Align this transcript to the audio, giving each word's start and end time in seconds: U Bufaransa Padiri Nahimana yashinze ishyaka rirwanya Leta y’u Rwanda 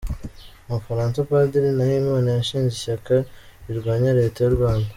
U 0.67 0.71
Bufaransa 0.77 1.17
Padiri 1.29 1.69
Nahimana 1.77 2.29
yashinze 2.37 2.67
ishyaka 2.75 3.13
rirwanya 3.67 4.09
Leta 4.19 4.39
y’u 4.41 4.55
Rwanda 4.57 4.87